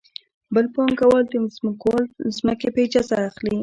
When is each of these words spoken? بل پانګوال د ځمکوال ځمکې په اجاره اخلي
بل 0.53 0.65
پانګوال 0.75 1.23
د 1.29 1.35
ځمکوال 1.57 2.03
ځمکې 2.37 2.67
په 2.73 2.79
اجاره 2.85 3.21
اخلي 3.29 3.55